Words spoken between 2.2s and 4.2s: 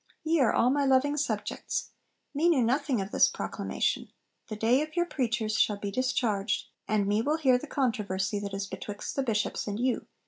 Me knew nothing of this proclamation.